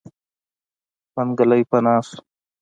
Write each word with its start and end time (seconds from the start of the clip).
منګلی 1.15 1.61
پناه 1.69 1.95
شو. 2.07 2.19